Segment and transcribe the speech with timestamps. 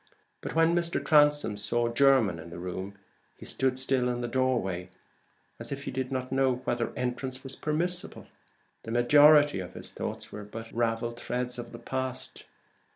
[0.41, 0.99] But when Mr.
[1.05, 2.95] Transome saw Jermyn in the room
[3.37, 4.89] he stood still in the doorway,
[5.59, 8.25] as if he did not know whether entrance was permissible.
[8.81, 12.45] The majority of his thoughts were but ravelled threads of the past.